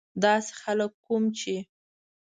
داسې 0.23 0.51
خلک 0.61 0.91
کوم 1.05 1.23
چې. 1.39 1.55